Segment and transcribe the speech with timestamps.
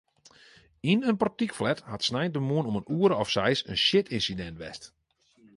[0.91, 4.83] Yn in portykflat hat sneintemoarn om in oere of seis in sjitynsidint west.